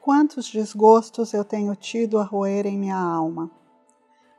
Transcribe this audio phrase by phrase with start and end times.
[0.00, 3.50] quantos desgostos eu tenho tido a roer em minha alma.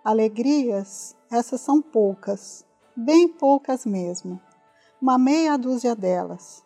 [0.03, 4.41] Alegrias, essas são poucas, bem poucas mesmo,
[5.01, 6.63] uma meia dúzia delas.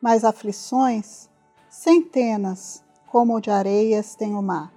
[0.00, 1.30] Mas aflições,
[1.70, 4.72] centenas, como de areias tem o mar.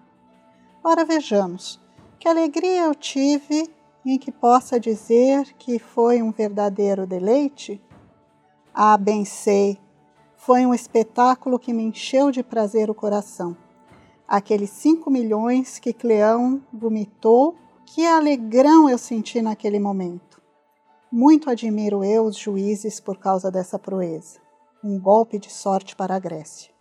[0.83, 1.81] Ora vejamos,
[2.17, 3.69] que alegria eu tive
[4.05, 7.81] em que possa dizer que foi um verdadeiro deleite?
[8.73, 9.77] Ah, bem sei,
[10.47, 13.57] foi um espetáculo que me encheu de prazer o coração.
[14.25, 17.53] Aqueles cinco milhões que Cleão vomitou,
[17.85, 20.41] que alegrão eu senti naquele momento.
[21.11, 24.39] Muito admiro eu os juízes por causa dessa proeza.
[24.81, 26.71] Um golpe de sorte para a Grécia.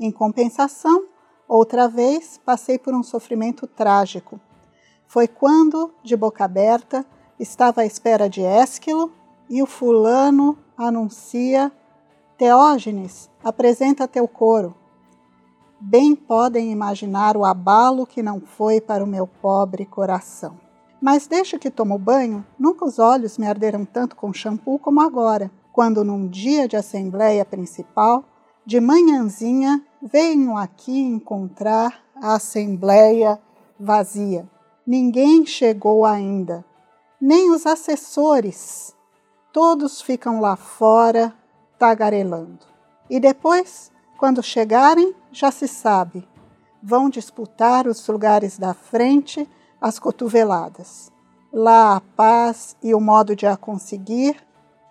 [0.00, 1.06] Em compensação,
[1.46, 4.40] outra vez passei por um sofrimento trágico
[5.06, 7.06] foi quando, de boca aberta,
[7.38, 9.12] estava à espera de Ésquilo
[9.48, 11.70] e o fulano anuncia:
[12.38, 14.72] Teógenes, apresenta teu coro.
[15.80, 20.56] Bem podem imaginar o abalo que não foi para o meu pobre coração.
[21.02, 25.50] Mas desde que tomo banho, nunca os olhos me arderam tanto com shampoo como agora,
[25.72, 28.22] quando num dia de assembleia principal,
[28.64, 33.36] de manhãzinha, venho aqui encontrar a assembleia
[33.80, 34.48] vazia.
[34.86, 36.64] Ninguém chegou ainda,
[37.20, 38.94] nem os assessores.
[39.52, 41.34] Todos ficam lá fora
[41.78, 42.66] tagarelando.
[43.08, 46.28] E depois, quando chegarem, já se sabe,
[46.82, 49.48] vão disputar os lugares da frente,
[49.80, 51.10] as cotoveladas.
[51.52, 54.36] Lá a paz e o modo de a conseguir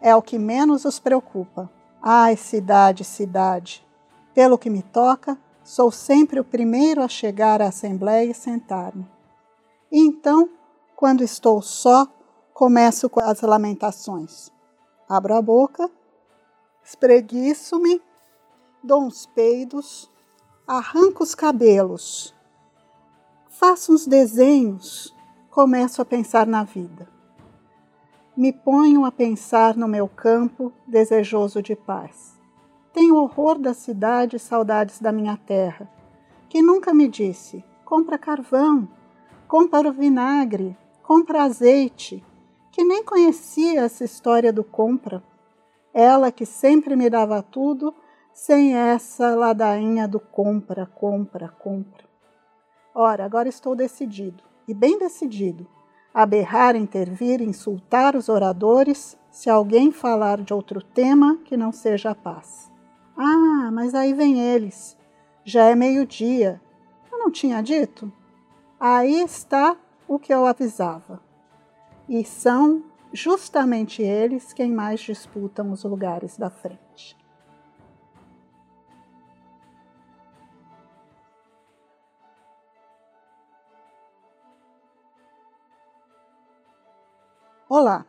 [0.02, 1.70] é o que menos os preocupa.
[2.02, 3.86] Ai, cidade, cidade!
[4.34, 9.06] Pelo que me toca, sou sempre o primeiro a chegar à Assembleia e sentar-me.
[9.92, 10.50] E então,
[10.96, 12.08] quando estou só,
[12.54, 14.52] começo com as lamentações.
[15.08, 15.90] Abro a boca,
[16.88, 18.02] espreguiço-me,
[18.82, 20.10] dou uns peidos,
[20.66, 22.34] arranco os cabelos,
[23.50, 25.14] faço uns desenhos,
[25.52, 27.06] começo a pensar na vida.
[28.38, 32.40] Me ponho a pensar no meu campo, desejoso de paz.
[32.94, 35.92] Tenho horror da cidade e saudades da minha terra,
[36.48, 38.88] que nunca me disse: compra carvão,
[39.46, 42.24] compra o vinagre, compra azeite,
[42.72, 45.22] que nem conhecia essa história do compra.
[46.00, 47.92] Ela que sempre me dava tudo,
[48.32, 52.06] sem essa ladainha do compra, compra, compra.
[52.94, 55.66] Ora, agora estou decidido, e bem decidido,
[56.14, 62.12] a berrar, intervir, insultar os oradores, se alguém falar de outro tema que não seja
[62.12, 62.72] a paz.
[63.18, 64.96] Ah, mas aí vem eles.
[65.44, 66.62] Já é meio-dia.
[67.12, 68.14] Eu não tinha dito?
[68.80, 69.76] Aí está
[70.08, 71.20] o que eu avisava.
[72.08, 77.16] E são justamente eles quem mais disputam os lugares da frente.
[87.70, 88.06] Olá,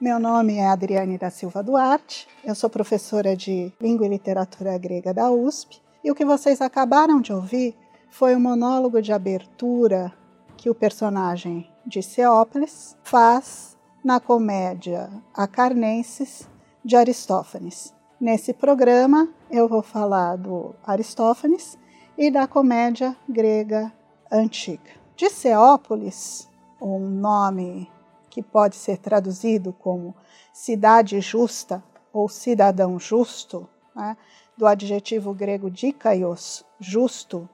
[0.00, 5.14] meu nome é Adriane da Silva Duarte, eu sou professora de Língua e Literatura Grega
[5.14, 7.76] da USP e o que vocês acabaram de ouvir
[8.10, 10.12] foi o monólogo de abertura
[10.56, 13.69] que o personagem de Ceópolis faz
[14.02, 16.48] na comédia Acarnenses
[16.84, 17.94] de Aristófanes.
[18.20, 21.78] Nesse programa eu vou falar do Aristófanes
[22.16, 23.92] e da comédia grega
[24.30, 24.90] antiga.
[25.14, 26.48] De Ceópolis,
[26.80, 27.90] um nome
[28.30, 30.14] que pode ser traduzido como
[30.52, 34.16] cidade justa ou cidadão justo, né,
[34.56, 37.48] do adjetivo grego dikaios, justo,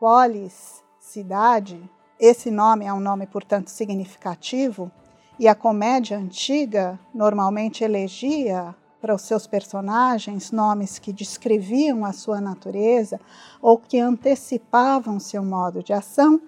[0.00, 4.90] polis, cidade, esse nome é um nome, portanto, significativo,
[5.38, 12.40] e a comédia antiga normalmente elegia para os seus personagens nomes que descreviam a sua
[12.40, 13.20] natureza
[13.60, 16.40] ou que antecipavam seu modo de ação,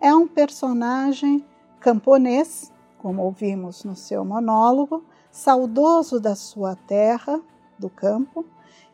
[0.00, 1.44] é um personagem
[1.80, 7.40] camponês, como ouvimos no seu monólogo, saudoso da sua terra,
[7.78, 8.44] do campo,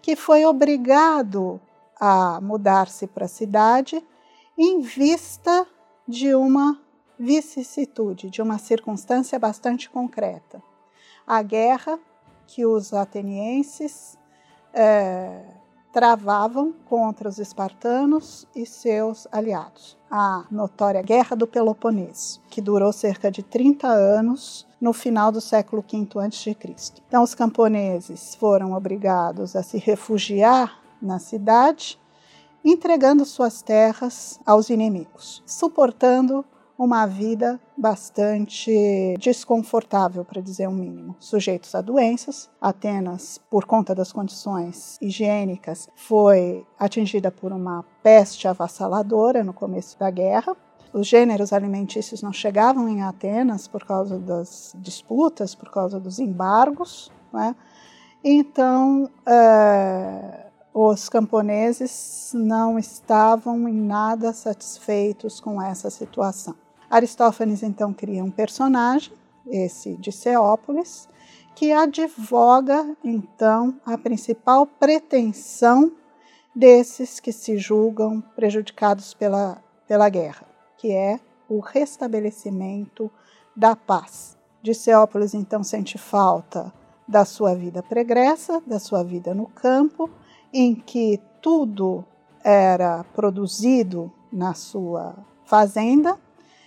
[0.00, 1.60] que foi obrigado
[1.98, 4.04] a mudar-se para a cidade
[4.59, 5.66] em vista
[6.07, 6.78] de uma
[7.18, 10.62] vicissitude, de uma circunstância bastante concreta.
[11.26, 11.98] A guerra
[12.47, 14.18] que os atenienses
[14.74, 15.42] é,
[15.92, 19.97] travavam contra os espartanos e seus aliados.
[20.10, 25.82] A notória Guerra do Peloponeso, que durou cerca de 30 anos no final do século
[25.82, 26.56] V a.C.
[27.06, 32.00] Então, os camponeses foram obrigados a se refugiar na cidade,
[32.64, 36.44] entregando suas terras aos inimigos, suportando
[36.78, 41.16] uma vida bastante desconfortável, para dizer o mínimo.
[41.19, 49.45] Sujeitos a doenças, Atenas, por conta das condições higiênicas, foi atingida por uma peste avassaladora
[49.45, 50.57] no começo da guerra.
[50.92, 57.10] Os gêneros alimentícios não chegavam em Atenas por causa das disputas, por causa dos embargos.
[57.33, 57.57] Né?
[58.22, 66.54] Então, é, os camponeses não estavam em nada satisfeitos com essa situação.
[66.89, 69.13] Aristófanes então cria um personagem,
[69.47, 71.09] esse de Ceópolis,
[71.54, 75.92] que advoga então a principal pretensão
[76.54, 80.47] desses que se julgam prejudicados pela, pela guerra,
[80.78, 83.10] que é o restabelecimento
[83.54, 84.36] da paz.
[84.63, 86.72] Diceópolis então sente falta
[87.07, 90.09] da sua vida pregressa, da sua vida no campo,
[90.53, 92.04] em que tudo
[92.45, 95.15] era produzido na sua
[95.45, 96.19] fazenda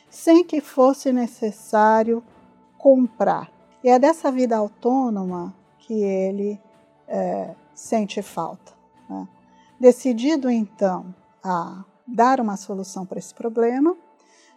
[0.09, 2.23] sem que fosse necessário
[2.77, 3.51] comprar.
[3.83, 6.59] E é dessa vida autônoma que ele
[7.07, 8.73] é, sente falta.
[9.09, 9.27] Né?
[9.79, 13.95] Decidido então a dar uma solução para esse problema,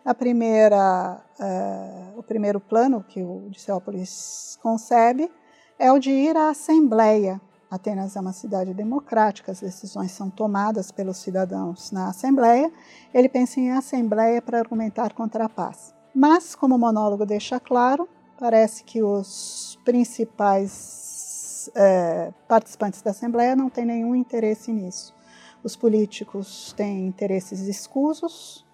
[0.04, 5.30] a primeira, é, o primeiro plano que o Diceópolis concebe
[5.78, 10.90] é o de ir à Assembleia Atenas é uma cidade democrática, as decisões são tomadas
[10.90, 12.72] pelos cidadãos na Assembleia.
[13.12, 15.94] Ele pensa em Assembleia para argumentar contra a paz.
[16.14, 23.68] Mas, como o monólogo deixa claro, parece que os principais é, participantes da Assembleia não
[23.68, 25.14] têm nenhum interesse nisso.
[25.62, 28.64] Os políticos têm interesses escusos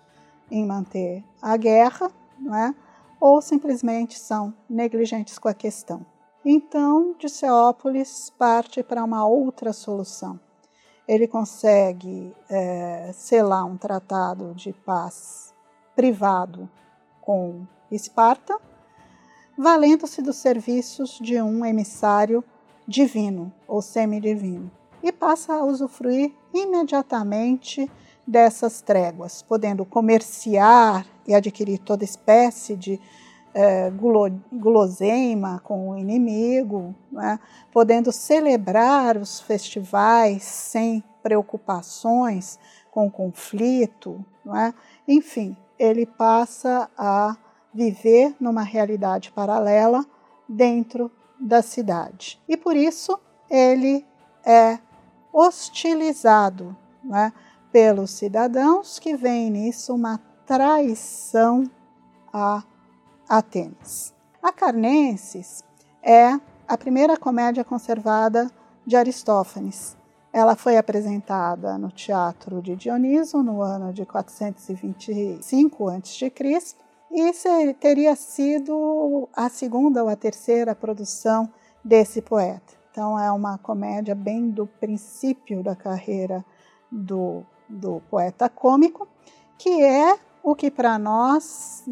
[0.51, 2.75] em manter a guerra, não é?
[3.21, 6.05] ou simplesmente são negligentes com a questão.
[6.45, 10.39] Então, Diceópolis parte para uma outra solução.
[11.09, 15.55] Ele consegue é, selar um tratado de paz
[15.97, 16.69] privado
[17.23, 18.59] com Esparta,
[19.57, 22.45] valendo-se dos serviços de um emissário
[22.87, 24.71] divino ou semidivino,
[25.03, 27.91] e passa a usufruir imediatamente
[28.27, 33.01] dessas tréguas, podendo comerciar e adquirir toda espécie de
[33.55, 37.39] é, gulo, guloseima com o inimigo, né?
[37.73, 42.59] podendo celebrar os festivais sem preocupações
[42.91, 44.25] com conflito.
[44.45, 44.75] Né?
[45.07, 47.37] Enfim, ele passa a
[47.73, 50.05] viver numa realidade paralela
[50.49, 52.41] dentro da cidade.
[52.49, 53.19] E por isso
[53.49, 54.05] ele
[54.45, 54.79] é
[55.33, 57.33] hostilizado né,
[57.73, 61.69] pelos cidadãos que veem nisso uma traição
[62.33, 62.63] à
[63.29, 64.15] Atenas.
[64.43, 65.63] A Carnenses
[66.03, 66.39] é
[66.69, 68.51] a primeira comédia conservada
[68.87, 69.97] de Aristófanes.
[70.33, 76.33] Ela foi apresentada no Teatro de Dioniso no ano de 425 a.C.
[77.11, 81.49] e teria sido a segunda ou a terceira produção
[81.85, 82.75] desse poeta.
[82.91, 86.45] Então é uma comédia bem do princípio da carreira
[86.91, 89.09] do, do poeta cômico,
[89.57, 91.85] que é o que para nós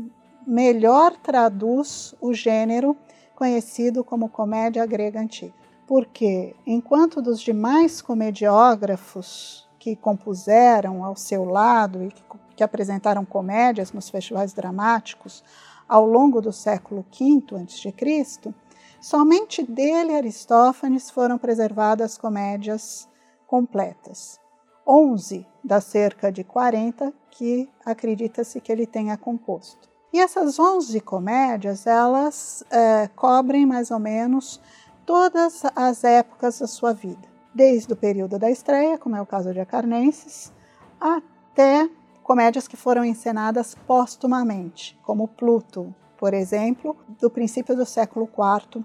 [0.47, 2.97] melhor traduz o gênero
[3.35, 5.55] conhecido como comédia grega antiga.
[5.87, 12.23] Porque, enquanto dos demais comediógrafos que compuseram ao seu lado e que,
[12.57, 15.43] que apresentaram comédias nos festivais dramáticos
[15.89, 18.55] ao longo do século V a.C.,
[19.01, 23.09] somente dele, Aristófanes, foram preservadas comédias
[23.47, 24.41] completas.
[24.87, 29.92] Onze das cerca de 40 que acredita-se que ele tenha composto.
[30.13, 34.61] E essas 11 comédias, elas é, cobrem mais ou menos
[35.07, 39.53] todas as épocas da sua vida, desde o período da estreia, como é o caso
[39.53, 40.53] de Acarnenses,
[41.01, 41.89] até
[42.23, 48.85] comédias que foram encenadas póstumamente, como Pluto, por exemplo, do princípio do século IV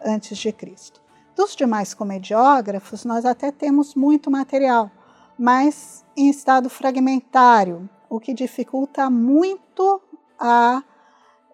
[0.00, 0.54] a.C.
[1.36, 4.90] Dos demais comediógrafos, nós até temos muito material,
[5.38, 10.00] mas em estado fragmentário, o que dificulta muito
[10.42, 10.82] a,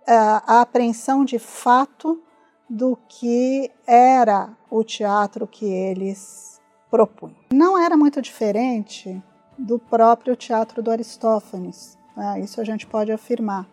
[0.06, 2.20] a, apreensão de fato
[2.68, 7.36] do que era o teatro que eles propunham.
[7.52, 9.22] Não era muito diferente
[9.58, 12.40] do próprio teatro do Aristófanes, né?
[12.40, 13.66] isso a gente pode afirmar.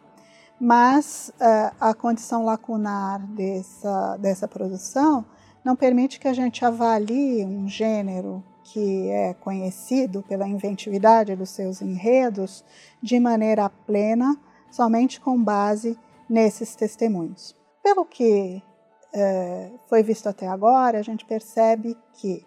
[0.60, 5.26] Mas uh, a condição lacunar dessa, dessa produção
[5.64, 11.82] não permite que a gente avalie um gênero que é conhecido pela inventividade dos seus
[11.82, 12.64] enredos
[13.02, 14.38] de maneira plena
[14.76, 15.98] somente com base
[16.30, 17.56] nesses testemunhos.
[17.82, 18.62] Pelo que
[19.14, 22.46] é, foi visto até agora, a gente percebe que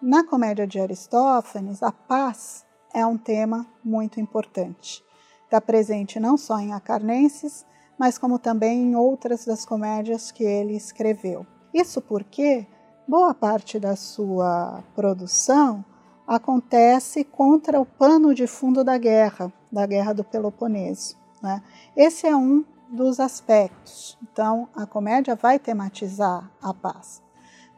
[0.00, 2.64] na comédia de Aristófanes, a paz
[2.94, 5.04] é um tema muito importante.
[5.44, 7.66] está presente não só em Acarnenses,
[7.98, 11.44] mas como também em outras das comédias que ele escreveu.
[11.74, 12.66] Isso porque
[13.06, 15.84] boa parte da sua produção
[16.26, 21.19] acontece contra o pano de fundo da guerra, da Guerra do Peloponeso.
[21.42, 21.62] Né?
[21.96, 24.18] Esse é um dos aspectos.
[24.22, 27.22] Então, a comédia vai tematizar a paz.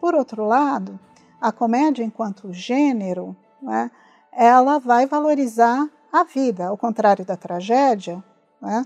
[0.01, 0.99] Por outro lado,
[1.41, 3.91] a comédia, enquanto gênero, né,
[4.33, 8.23] ela vai valorizar a vida, ao contrário da tragédia,
[8.61, 8.85] né,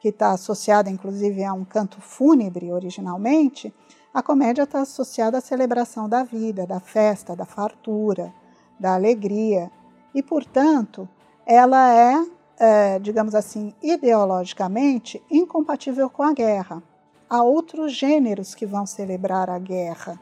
[0.00, 3.74] que está associada inclusive a um canto fúnebre originalmente,
[4.12, 8.32] a comédia está associada à celebração da vida, da festa, da fartura,
[8.78, 9.70] da alegria.
[10.14, 11.08] E, portanto,
[11.44, 12.24] ela é,
[12.58, 16.82] é, digamos assim, ideologicamente incompatível com a guerra.
[17.28, 20.18] Há outros gêneros que vão celebrar a guerra,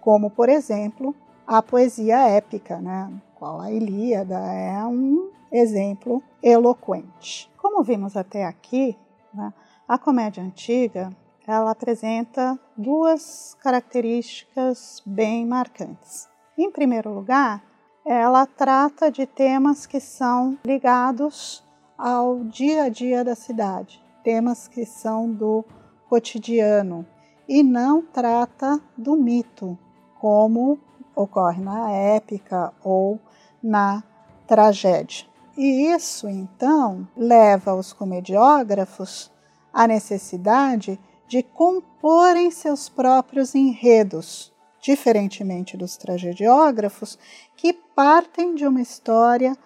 [0.00, 1.14] como, por exemplo,
[1.46, 3.10] a poesia épica, né?
[3.34, 7.50] qual a Ilíada é um exemplo eloquente.
[7.58, 8.96] Como vimos até aqui,
[9.32, 9.52] né,
[9.86, 11.10] a comédia antiga
[11.46, 16.26] ela apresenta duas características bem marcantes.
[16.56, 17.62] Em primeiro lugar,
[18.04, 21.63] ela trata de temas que são ligados
[21.96, 25.64] ao dia a dia da cidade, temas que são do
[26.08, 27.06] cotidiano,
[27.48, 29.78] e não trata do mito,
[30.18, 30.78] como
[31.14, 33.20] ocorre na épica ou
[33.62, 34.02] na
[34.46, 35.26] tragédia.
[35.56, 39.30] E isso, então, leva os comediógrafos
[39.72, 40.98] à necessidade
[41.28, 47.18] de comporem seus próprios enredos, diferentemente dos tragediógrafos,
[47.56, 49.56] que partem de uma história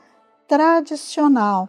[0.46, 1.68] tradicional,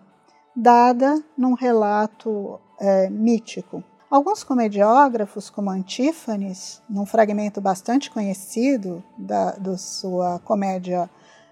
[0.59, 3.83] dada num relato é, mítico.
[4.09, 11.09] Alguns comediógrafos, como Antífanes, num fragmento bastante conhecido da, da sua comédia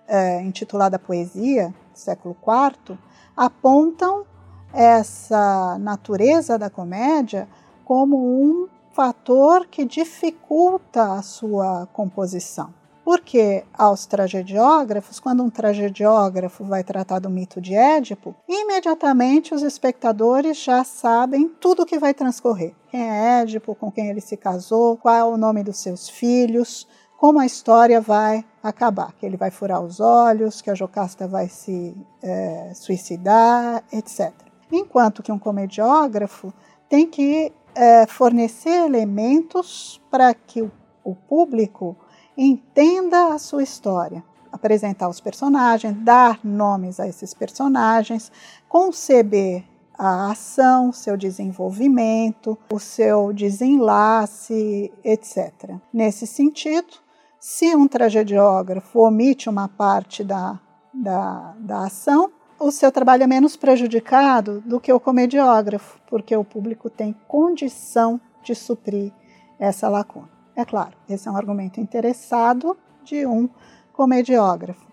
[0.08, 2.98] é, intitulada Poesia, século IV,
[3.36, 4.26] apontam
[4.74, 7.48] essa natureza da comédia
[7.86, 12.74] como um fator que dificulta a sua composição.
[13.08, 20.62] Porque aos tragediógrafos, quando um tragediógrafo vai tratar do mito de Édipo, imediatamente os espectadores
[20.62, 22.76] já sabem tudo o que vai transcorrer.
[22.90, 26.86] Quem é Édipo, com quem ele se casou, qual é o nome dos seus filhos,
[27.16, 31.48] como a história vai acabar, que ele vai furar os olhos, que a Jocasta vai
[31.48, 34.34] se é, suicidar, etc.
[34.70, 36.54] Enquanto que um comediógrafo
[36.90, 40.70] tem que é, fornecer elementos para que o,
[41.06, 41.96] o público
[42.38, 48.32] entenda a sua história, apresentar os personagens, dar nomes a esses personagens,
[48.70, 49.64] conceber
[49.98, 55.76] a ação, seu desenvolvimento, o seu desenlace, etc.
[55.92, 56.94] Nesse sentido,
[57.40, 60.60] se um tragediógrafo omite uma parte da,
[60.94, 66.44] da, da ação, o seu trabalho é menos prejudicado do que o comediógrafo, porque o
[66.44, 69.12] público tem condição de suprir
[69.60, 70.37] essa lacuna.
[70.58, 73.48] É claro, esse é um argumento interessado de um
[73.94, 74.88] comediógrafo.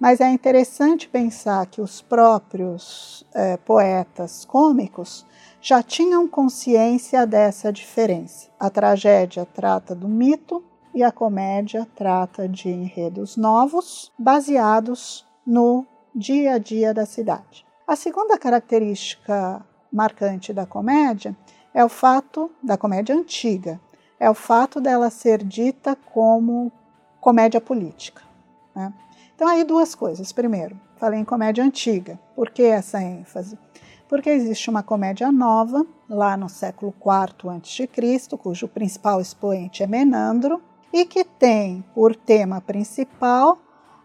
[0.00, 5.26] Mas é interessante pensar que os próprios é, poetas cômicos
[5.60, 8.48] já tinham consciência dessa diferença.
[8.58, 15.84] A tragédia trata do mito e a comédia trata de enredos novos, baseados no
[16.14, 17.66] dia a dia da cidade.
[17.86, 19.62] A segunda característica
[19.92, 21.36] marcante da comédia
[21.74, 23.78] é o fato da comédia antiga,
[24.20, 26.70] é o fato dela ser dita como
[27.20, 28.22] comédia política.
[28.76, 28.92] Né?
[29.34, 30.30] Então, aí duas coisas.
[30.30, 32.20] Primeiro, falei em comédia antiga.
[32.36, 33.58] Por que essa ênfase?
[34.06, 40.60] Porque existe uma comédia nova, lá no século IV a.C., cujo principal expoente é Menandro,
[40.92, 43.58] e que tem por tema principal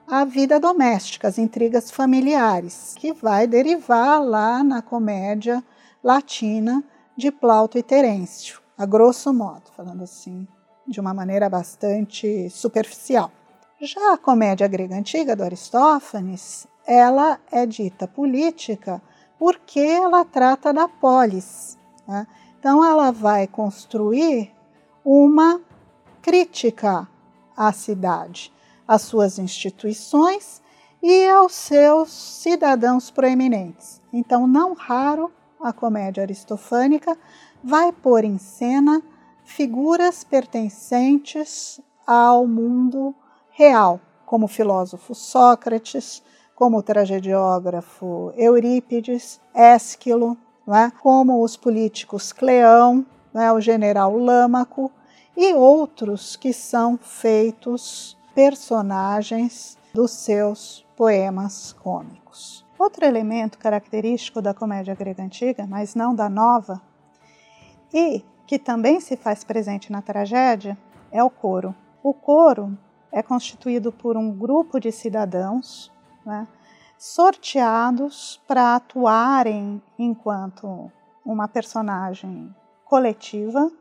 [0.08, 5.64] a vida doméstica, as intrigas familiares, que vai derivar lá na comédia
[6.04, 6.84] latina
[7.18, 10.48] de Plauto e Terêncio, a grosso modo, falando assim,
[10.88, 13.32] de uma maneira bastante superficial.
[13.82, 19.02] Já a comédia grega antiga do Aristófanes, ela é dita política
[19.38, 21.78] porque ela trata da polis.
[22.08, 22.26] Né?
[22.60, 24.52] Então, ela vai construir
[25.04, 25.62] uma
[26.22, 27.08] crítica
[27.56, 28.52] à cidade
[28.88, 30.62] às suas instituições
[31.02, 34.02] e aos seus cidadãos proeminentes.
[34.12, 37.18] Então, não raro, a comédia aristofânica
[37.66, 39.02] vai pôr em cena
[39.44, 43.16] figuras pertencentes ao mundo
[43.50, 46.22] real, como o filósofo Sócrates,
[46.54, 50.92] como o tragediógrafo Eurípides, Ésquilo, é?
[51.02, 53.04] como os políticos Cleão,
[53.34, 53.52] é?
[53.52, 54.92] o general Lâmaco
[55.36, 62.64] e outros que são feitos personagens dos seus poemas cômicos.
[62.78, 66.80] Outro elemento característico da comédia grega antiga, mas não da nova,
[67.96, 70.78] e que também se faz presente na tragédia,
[71.10, 71.74] é o coro.
[72.04, 72.78] O coro
[73.10, 75.90] é constituído por um grupo de cidadãos
[76.26, 76.46] né,
[76.98, 80.92] sorteados para atuarem enquanto
[81.26, 83.72] uma personagem coletiva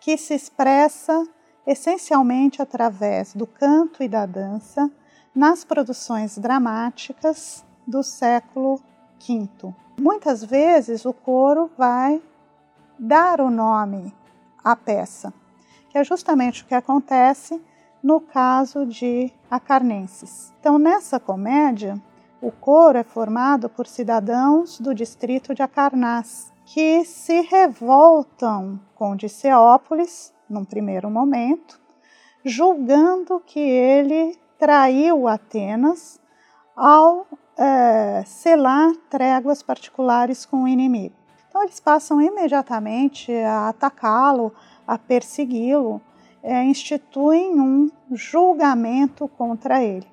[0.00, 1.22] que se expressa
[1.66, 4.90] essencialmente através do canto e da dança
[5.34, 8.80] nas produções dramáticas do século
[9.20, 9.74] V.
[10.00, 12.20] Muitas vezes o coro vai
[13.04, 14.14] dar o nome
[14.62, 15.34] à peça,
[15.90, 17.60] que é justamente o que acontece
[18.00, 20.52] no caso de Acarnenses.
[20.60, 22.00] Então, nessa comédia,
[22.40, 30.32] o coro é formado por cidadãos do distrito de Acarnás, que se revoltam com Diceópolis,
[30.48, 31.80] num primeiro momento,
[32.44, 36.20] julgando que ele traiu Atenas
[36.76, 37.26] ao
[37.58, 41.21] é, selar tréguas particulares com o inimigo.
[41.52, 44.54] Então, eles passam imediatamente a atacá-lo,
[44.86, 46.00] a persegui-lo,
[46.42, 50.06] é, instituem um julgamento contra ele.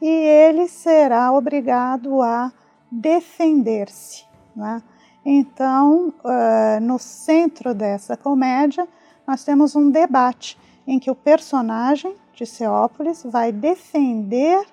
[0.00, 2.50] E ele será obrigado a
[2.90, 4.24] defender-se.
[4.56, 4.82] Né?
[5.22, 8.88] Então, uh, no centro dessa comédia,
[9.26, 14.66] nós temos um debate em que o personagem de Seópolis vai defender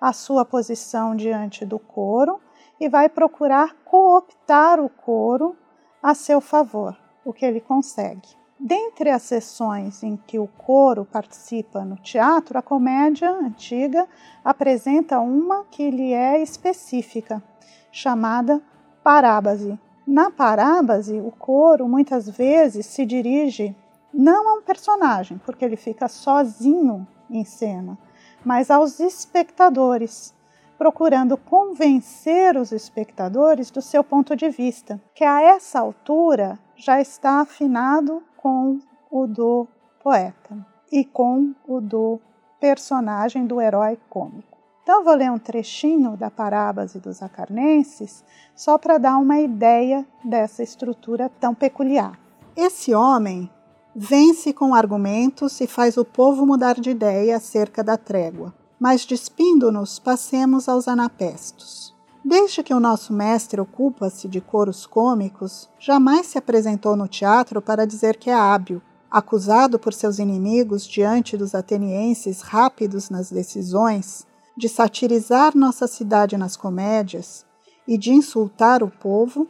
[0.00, 2.40] a sua posição diante do coro
[2.80, 5.54] e vai procurar cooptar o coro
[6.02, 8.40] a seu favor, o que ele consegue.
[8.58, 14.06] Dentre as sessões em que o coro participa no teatro, a comédia antiga
[14.44, 17.42] apresenta uma que lhe é específica,
[17.90, 18.62] chamada
[19.02, 19.78] parábase.
[20.06, 23.74] Na parábase, o coro muitas vezes se dirige
[24.12, 27.96] não a um personagem, porque ele fica sozinho em cena,
[28.44, 30.34] mas aos espectadores,
[30.80, 37.42] procurando convencer os espectadores do seu ponto de vista, que a essa altura já está
[37.42, 38.78] afinado com
[39.10, 39.68] o do
[40.02, 40.56] poeta
[40.90, 42.18] e com o do
[42.58, 44.56] personagem do herói cômico.
[44.82, 48.24] Então, vou ler um trechinho da Parábase dos Acarnenses,
[48.56, 52.18] só para dar uma ideia dessa estrutura tão peculiar.
[52.56, 53.50] Esse homem
[53.94, 58.58] vence com argumentos e faz o povo mudar de ideia acerca da trégua.
[58.80, 61.94] Mas despindo-nos, passemos aos anapestos.
[62.24, 67.86] Desde que o nosso mestre ocupa-se de coros cômicos, jamais se apresentou no teatro para
[67.86, 68.80] dizer que é hábil.
[69.10, 76.56] Acusado por seus inimigos diante dos atenienses rápidos nas decisões, de satirizar nossa cidade nas
[76.56, 77.44] comédias
[77.86, 79.46] e de insultar o povo,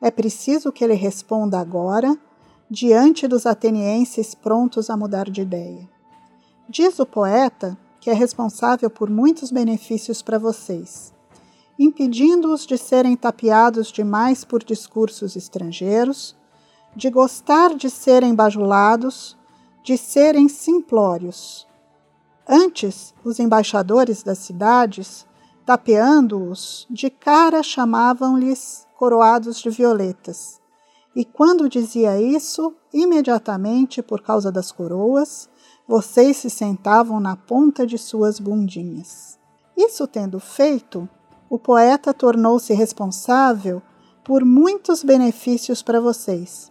[0.00, 2.16] é preciso que ele responda agora
[2.70, 5.88] diante dos atenienses prontos a mudar de ideia.
[6.68, 7.76] Diz o poeta
[8.08, 11.12] que é responsável por muitos benefícios para vocês,
[11.78, 16.34] impedindo-os de serem tapeados demais por discursos estrangeiros,
[16.96, 19.36] de gostar de serem bajulados,
[19.84, 21.68] de serem simplórios.
[22.48, 25.26] Antes, os embaixadores das cidades,
[25.66, 30.58] tapeando-os, de cara chamavam-lhes coroados de violetas
[31.18, 35.50] e quando dizia isso, imediatamente, por causa das coroas,
[35.88, 39.38] vocês se sentavam na ponta de suas bundinhas.
[39.74, 41.08] Isso tendo feito,
[41.48, 43.80] o poeta tornou-se responsável
[44.22, 46.70] por muitos benefícios para vocês,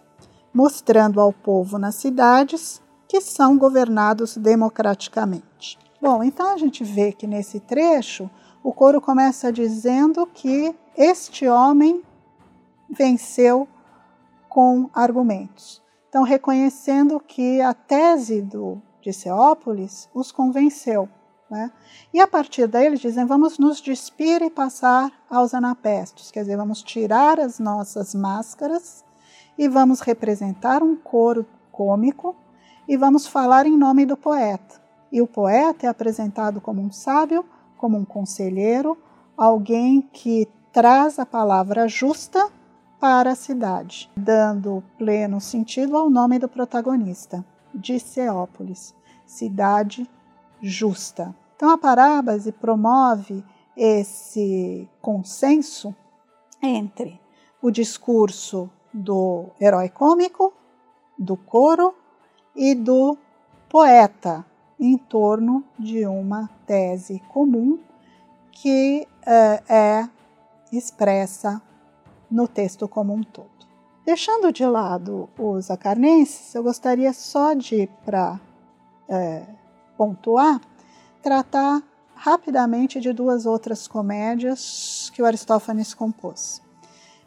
[0.54, 5.76] mostrando ao povo nas cidades que são governados democraticamente.
[6.00, 8.30] Bom, então a gente vê que nesse trecho
[8.62, 12.02] o coro começa dizendo que este homem
[12.88, 13.66] venceu
[14.48, 15.82] com argumentos.
[16.08, 21.08] Então, reconhecendo que a tese do, de Ceópolis os convenceu.
[21.50, 21.72] Né?
[22.12, 26.56] E a partir daí eles dizem: vamos nos despir e passar aos anapestos, quer dizer,
[26.56, 29.02] vamos tirar as nossas máscaras
[29.56, 32.36] e vamos representar um coro cômico
[32.86, 34.78] e vamos falar em nome do poeta.
[35.10, 37.44] E o poeta é apresentado como um sábio,
[37.78, 38.98] como um conselheiro,
[39.34, 42.50] alguém que traz a palavra justa
[43.00, 47.42] para a cidade, dando pleno sentido ao nome do protagonista,
[47.74, 48.94] Diceópolis,
[49.28, 50.08] cidade
[50.60, 51.34] justa.
[51.54, 53.44] Então a parábase promove
[53.76, 55.94] esse consenso
[56.62, 57.20] entre
[57.62, 60.52] o discurso do herói cômico,
[61.16, 61.94] do coro
[62.56, 63.16] e do
[63.68, 64.44] poeta
[64.80, 67.78] em torno de uma tese comum
[68.50, 70.08] que uh, é
[70.72, 71.60] expressa
[72.30, 73.58] no texto como um todo.
[74.04, 78.40] Deixando de lado os acarnenses, eu gostaria só de, para
[79.08, 79.42] é,
[79.96, 80.60] pontuar,
[81.22, 81.82] tratar
[82.14, 86.60] rapidamente de duas outras comédias que o Aristófanes compôs.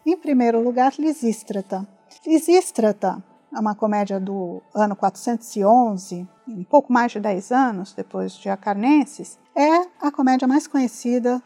[0.05, 1.87] Em primeiro lugar, Lisístrata.
[2.25, 8.49] Lisístrata é uma comédia do ano 411, um pouco mais de 10 anos depois de
[8.49, 11.41] Acarnenses, é a comédia mais conhecida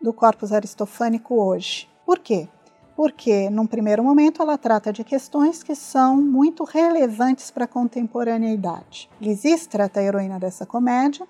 [0.00, 1.88] do corpus aristofânico hoje.
[2.04, 2.48] Por quê?
[2.96, 9.10] Porque, num primeiro momento, ela trata de questões que são muito relevantes para a contemporaneidade.
[9.20, 11.26] Lisístrata, a heroína dessa comédia,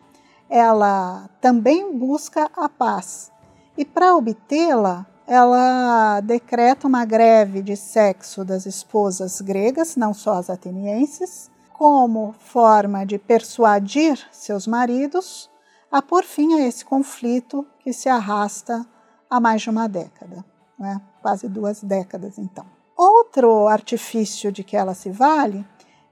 [0.49, 3.33] ela também busca a paz.
[3.79, 10.51] E para obtê-la, ela decreta uma greve de sexo das esposas gregas, não só as
[10.51, 15.51] atenienses, como forma de persuadir seus maridos
[15.91, 18.87] a pôr fim a esse conflito que se arrasta
[19.31, 20.45] há mais de uma década,
[20.79, 21.01] né?
[21.25, 22.67] Quase duas décadas então.
[22.95, 25.65] Outro artifício de que ela se vale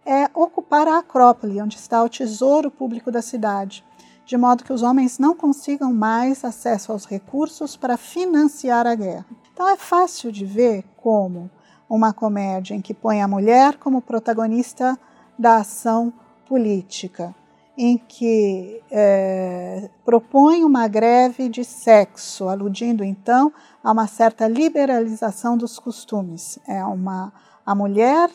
[0.06, 3.84] é ocupar a Acrópole, onde está o tesouro público da cidade,
[4.24, 9.26] de modo que os homens não consigam mais acesso aos recursos para financiar a guerra.
[9.52, 11.50] Então é fácil de ver como
[11.90, 14.98] uma comédia em que põe a mulher como protagonista
[15.38, 16.10] da ação
[16.48, 17.34] política,
[17.76, 25.78] em que é, propõe uma greve de sexo, aludindo então a uma certa liberalização dos
[25.78, 26.58] costumes.
[26.68, 27.32] É uma
[27.64, 28.28] a mulher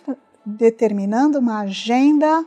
[0.45, 2.45] determinando uma agenda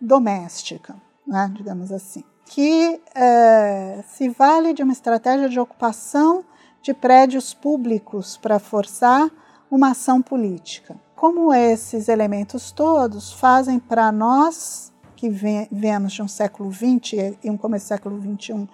[0.00, 0.94] doméstica,
[1.26, 6.44] né, digamos assim que é, se vale de uma estratégia de ocupação
[6.82, 9.30] de prédios públicos para forçar
[9.70, 10.94] uma ação política.
[11.16, 14.92] Como esses elementos todos fazem para nós,
[15.24, 18.68] que vemos de um século XX e um começo do século XXI,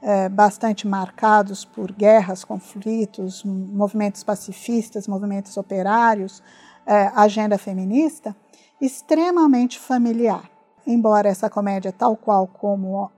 [0.00, 6.42] é, bastante marcados por guerras, conflitos, movimentos pacifistas, movimentos operários,
[6.86, 8.34] é, agenda feminista,
[8.80, 10.50] extremamente familiar.
[10.86, 13.10] Embora essa comédia, tal qual como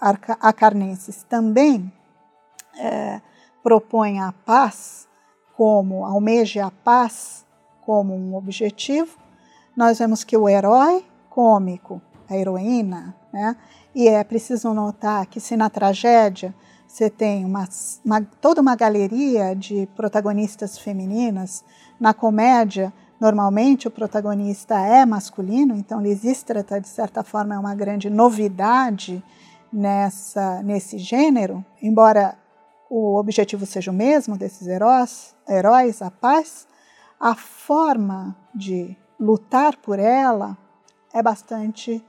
[0.00, 1.92] a Carnenses, também
[2.76, 3.20] é,
[3.62, 5.06] propõe a paz
[5.56, 7.46] como almeje a paz
[7.82, 9.16] como um objetivo,
[9.76, 13.56] nós vemos que o herói cômico, a heroína, né,
[13.94, 16.54] e é preciso notar que se na tragédia
[16.86, 17.68] você tem uma,
[18.04, 21.64] uma, toda uma galeria de protagonistas femininas,
[21.98, 28.10] na comédia Normalmente o protagonista é masculino, então Lisístrata, de certa forma, é uma grande
[28.10, 29.24] novidade
[29.72, 32.36] nessa, nesse gênero, embora
[32.90, 36.66] o objetivo seja o mesmo desses heróis, heróis, a paz,
[37.18, 40.58] a forma de lutar por ela
[41.12, 42.04] é bastante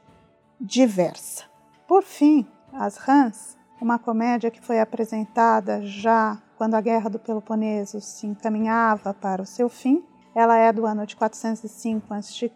[0.59, 1.43] diversa.
[1.87, 8.01] Por fim, As Rãs, uma comédia que foi apresentada já quando a Guerra do Peloponeso
[8.01, 12.51] se encaminhava para o seu fim, ela é do ano de 405 a.C.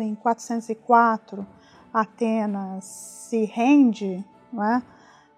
[0.00, 1.46] Em 404,
[1.92, 4.24] Atenas se rende
[4.54, 4.82] é?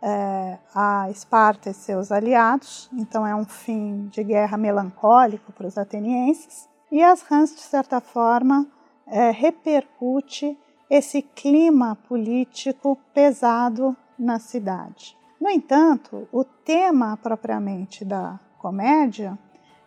[0.02, 5.76] É, a Esparta e seus aliados, então é um fim de guerra melancólico para os
[5.76, 6.68] atenienses.
[6.90, 8.66] E as rãs, de certa forma,
[9.06, 10.58] é, repercute
[10.90, 15.16] esse clima político pesado na cidade.
[15.40, 19.38] No entanto, o tema propriamente da comédia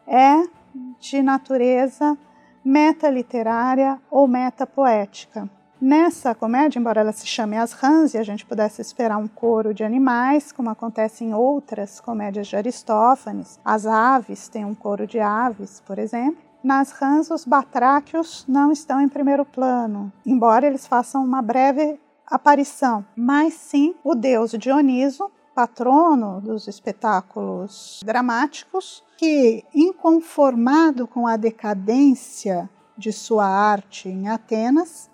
[0.08, 0.48] é
[1.00, 2.18] de natureza
[2.66, 5.50] metaliterária ou metapoética.
[5.80, 9.74] Nessa comédia, embora ela se chame As Rãs e a gente pudesse esperar um coro
[9.74, 15.20] de animais, como acontece em outras comédias de Aristófanes, as aves têm um coro de
[15.20, 16.53] aves, por exemplo.
[16.64, 23.06] Nas rãs, os batráquios não estão em primeiro plano, embora eles façam uma breve aparição,
[23.18, 33.12] mas sim o deus Dioniso, patrono dos espetáculos dramáticos, que, inconformado com a decadência de
[33.12, 35.10] sua arte em Atenas,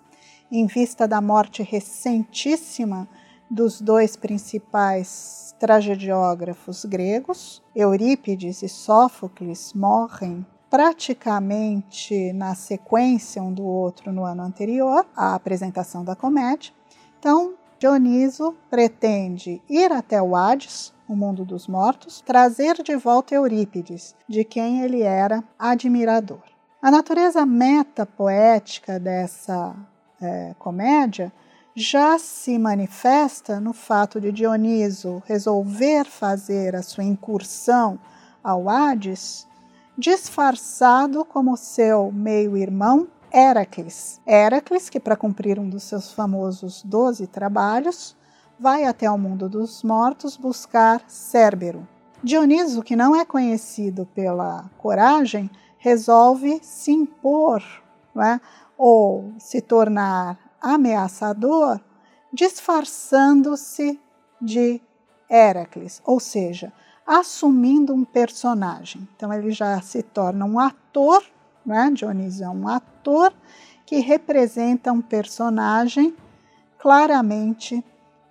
[0.52, 3.08] em vista da morte recentíssima
[3.50, 14.12] dos dois principais tragediógrafos gregos, Eurípides e Sófocles, morrem praticamente na sequência um do outro
[14.12, 16.72] no ano anterior à apresentação da comédia.
[17.18, 24.14] Então, Dioniso pretende ir até o Hades, o mundo dos mortos, trazer de volta Eurípides,
[24.28, 26.42] de quem ele era admirador.
[26.80, 29.74] A natureza metapoética dessa
[30.20, 31.32] é, comédia
[31.74, 37.98] já se manifesta no fato de Dioniso resolver fazer a sua incursão
[38.42, 39.46] ao Hades
[40.00, 44.18] disfarçado como seu meio-irmão Heracles.
[44.26, 48.16] Heracles, que para cumprir um dos seus famosos doze trabalhos,
[48.58, 51.86] vai até o mundo dos mortos buscar Cérbero.
[52.24, 57.62] Dioniso, que não é conhecido pela coragem, resolve se impor
[58.16, 58.40] é?
[58.78, 61.78] ou se tornar ameaçador,
[62.32, 64.00] disfarçando-se
[64.40, 64.80] de
[65.28, 66.72] Heracles, ou seja,
[67.10, 69.08] assumindo um personagem.
[69.16, 71.20] Então ele já se torna um ator,
[71.66, 71.90] né?
[71.92, 73.32] Dionísio é um ator
[73.84, 76.14] que representa um personagem
[76.78, 77.84] claramente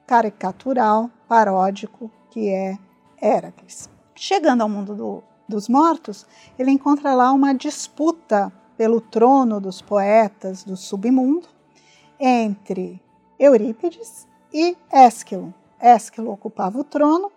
[0.08, 2.78] caricatural, paródico, que é
[3.22, 3.90] Heracles.
[4.16, 6.26] Chegando ao mundo do, dos mortos,
[6.58, 11.50] ele encontra lá uma disputa pelo trono dos poetas do submundo
[12.18, 13.02] entre
[13.38, 15.54] Eurípides e Ésquilo.
[15.82, 17.30] Ésquilo ocupava o trono,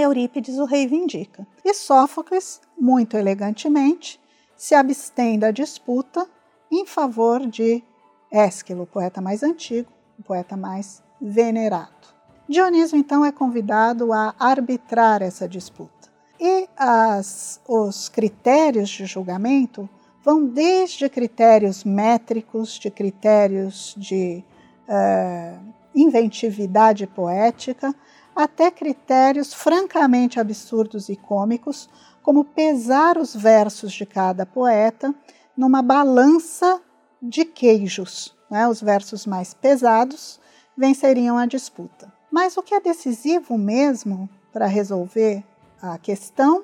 [0.00, 1.46] Eurípides o reivindica.
[1.64, 4.20] E Sófocles, muito elegantemente,
[4.56, 6.26] se abstém da disputa
[6.70, 7.82] em favor de
[8.30, 12.08] Ésquilo, o poeta mais antigo, o poeta mais venerado.
[12.48, 16.08] Dionísio então é convidado a arbitrar essa disputa.
[16.40, 19.88] E as, os critérios de julgamento
[20.24, 24.44] vão desde critérios métricos, de critérios de
[24.88, 27.94] uh, inventividade poética,
[28.38, 31.88] até critérios francamente absurdos e cômicos,
[32.22, 35.12] como pesar os versos de cada poeta
[35.56, 36.80] numa balança
[37.20, 38.36] de queijos.
[38.48, 38.68] Né?
[38.68, 40.38] Os versos mais pesados
[40.76, 42.12] venceriam a disputa.
[42.30, 45.42] Mas o que é decisivo mesmo para resolver
[45.82, 46.62] a questão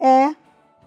[0.00, 0.34] é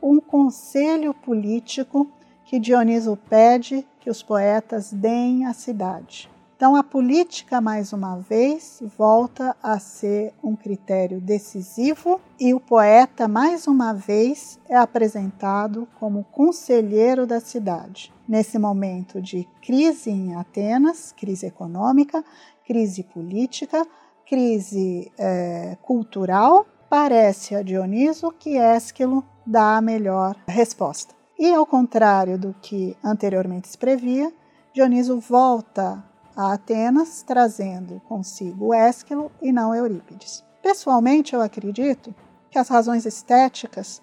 [0.01, 2.11] um conselho político
[2.43, 6.29] que Dioniso pede que os poetas deem à cidade.
[6.61, 13.27] Então, a política, mais uma vez, volta a ser um critério decisivo e o poeta,
[13.27, 18.13] mais uma vez, é apresentado como conselheiro da cidade.
[18.27, 22.23] Nesse momento de crise em Atenas, crise econômica,
[22.63, 23.83] crise política,
[24.23, 31.15] crise é, cultural, parece a Dioniso que Ésquilo dá a melhor resposta.
[31.39, 34.31] E ao contrário do que anteriormente se previa,
[34.75, 40.43] Dioniso volta a Atenas, trazendo consigo Ésquilo e não Eurípides.
[40.61, 42.13] Pessoalmente, eu acredito
[42.49, 44.01] que as razões estéticas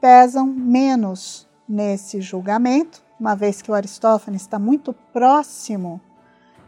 [0.00, 6.00] pesam menos nesse julgamento, uma vez que o Aristófanes está muito próximo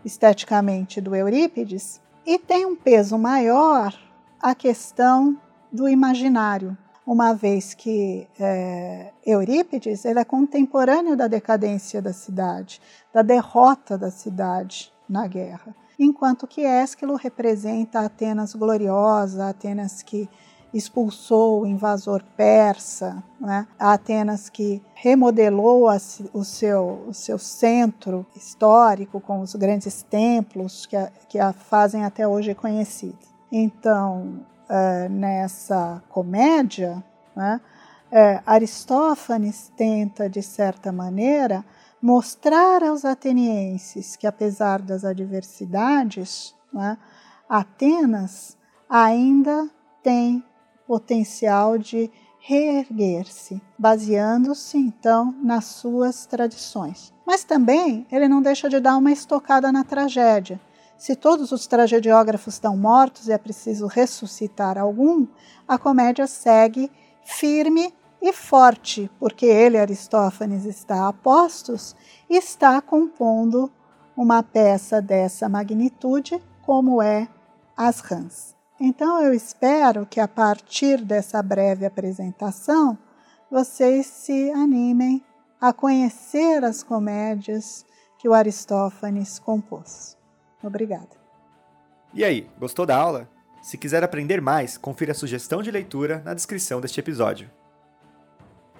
[0.04, 3.94] esteticamente do Eurípides, e tem um peso maior
[4.40, 5.36] a questão
[5.70, 12.80] do imaginário, uma vez que é, Eurípides ele é contemporâneo da decadência da cidade,
[13.12, 20.28] da derrota da cidade na guerra, enquanto que Ésquilo representa Atenas gloriosa, Atenas que
[20.72, 23.66] expulsou o invasor persa, né?
[23.78, 25.96] a Atenas que remodelou a,
[26.32, 32.04] o, seu, o seu centro histórico com os grandes templos que a, que a fazem
[32.04, 33.16] até hoje conhecida.
[33.50, 37.02] Então, uh, nessa comédia,
[37.34, 37.60] né,
[38.12, 41.64] uh, Aristófanes tenta, de certa maneira,
[42.00, 46.96] mostrar aos atenienses que, apesar das adversidades, né,
[47.48, 48.56] Atenas
[48.88, 49.68] ainda
[50.02, 50.44] tem
[50.86, 57.12] potencial de reerguer-se, baseando-se então nas suas tradições.
[57.26, 60.60] Mas também ele não deixa de dar uma estocada na tragédia,
[60.98, 65.28] se todos os tragediógrafos estão mortos e é preciso ressuscitar algum,
[65.66, 66.90] a comédia segue
[67.22, 71.94] firme e forte, porque ele, Aristófanes, está a postos
[72.28, 73.72] está compondo
[74.16, 77.28] uma peça dessa magnitude, como é
[77.76, 78.56] As Rãs.
[78.80, 82.98] Então eu espero que a partir dessa breve apresentação
[83.50, 85.24] vocês se animem
[85.60, 87.84] a conhecer as comédias
[88.18, 90.16] que o Aristófanes compôs.
[90.62, 91.16] Obrigada.
[92.12, 93.28] E aí, gostou da aula?
[93.62, 97.50] Se quiser aprender mais, confira a sugestão de leitura na descrição deste episódio.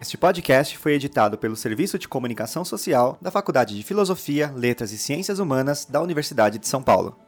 [0.01, 4.99] Este podcast foi editado pelo Serviço de Comunicação Social da Faculdade de Filosofia, Letras e
[4.99, 7.28] Ciências Humanas da Universidade de São Paulo.